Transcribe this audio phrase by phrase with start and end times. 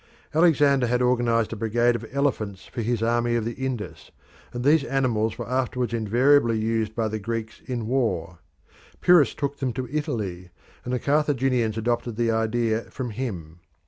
[0.33, 4.09] Alexander had organised a brigade of elephants for his army of the Indus,
[4.51, 8.39] and these animals were afterwards invariably used by the Greeks in war.
[9.01, 10.49] Pyrrhus took them to Italy,
[10.83, 13.59] and the Carthaginians adopted the idea from him.